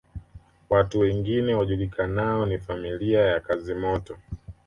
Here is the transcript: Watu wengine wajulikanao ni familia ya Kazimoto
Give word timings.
Watu 0.69 0.99
wengine 0.99 1.53
wajulikanao 1.53 2.45
ni 2.45 2.57
familia 2.59 3.21
ya 3.21 3.39
Kazimoto 3.39 4.17